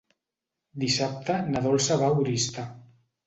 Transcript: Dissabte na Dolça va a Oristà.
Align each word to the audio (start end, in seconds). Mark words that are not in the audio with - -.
Dissabte 0.83 1.35
na 1.55 1.63
Dolça 1.67 1.99
va 2.05 2.09
a 2.13 2.17
Oristà. 2.25 2.65